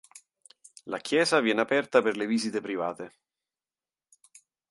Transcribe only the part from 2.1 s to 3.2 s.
le visite private.